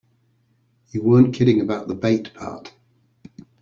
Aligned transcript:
You 0.89 1.03
weren't 1.03 1.35
kidding 1.35 1.61
about 1.61 1.87
the 1.87 1.93
bait 1.93 2.33
part. 2.33 2.73